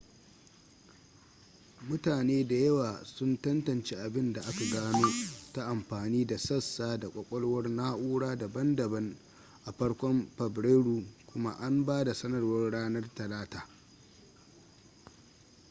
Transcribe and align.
mutane 1.87 2.47
da 2.47 2.55
yawa 2.55 3.03
sun 3.05 3.41
tantance 3.41 3.95
abin 3.95 4.33
da 4.33 4.41
aka 4.41 4.65
gano 4.71 5.07
ta 5.53 5.65
amfani 5.65 6.25
da 6.27 6.37
sassa 6.37 6.97
da 6.97 7.09
kwakwalwar 7.09 7.69
na'ura 7.69 8.35
daban-daban 8.35 9.15
a 9.65 9.71
farkon 9.71 10.27
fabrairu 10.37 11.05
kuma 11.25 11.51
an 11.59 11.85
ba 11.85 12.03
da 12.03 12.13
sanarwar 12.13 12.71
ranar 12.71 13.09
talata 13.15 13.67